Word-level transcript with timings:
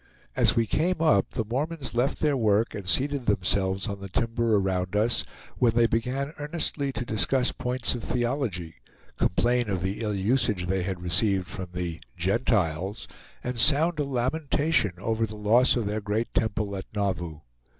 As 0.35 0.55
we 0.55 0.65
came 0.65 0.99
up 0.99 1.29
the 1.33 1.45
Mormons 1.45 1.93
left 1.93 2.21
their 2.21 2.35
work 2.35 2.73
and 2.73 2.89
seated 2.89 3.27
themselves 3.27 3.87
on 3.87 3.99
the 3.99 4.09
timber 4.09 4.55
around 4.55 4.95
us, 4.95 5.23
when 5.59 5.73
they 5.73 5.85
began 5.85 6.33
earnestly 6.39 6.91
to 6.93 7.05
discuss 7.05 7.51
points 7.51 7.93
of 7.93 8.03
theology, 8.03 8.77
complain 9.19 9.69
of 9.69 9.83
the 9.83 10.01
ill 10.01 10.15
usage 10.15 10.65
they 10.65 10.81
had 10.81 11.03
received 11.03 11.45
from 11.45 11.67
the 11.73 12.01
"Gentiles," 12.17 13.07
and 13.43 13.59
sound 13.59 13.99
a 13.99 14.03
lamentation 14.03 14.93
over 14.97 15.27
the 15.27 15.35
loss 15.35 15.75
of 15.75 15.85
their 15.85 16.01
great 16.01 16.33
temple 16.33 16.75
at 16.75 16.85
Nauvoo. 16.95 17.41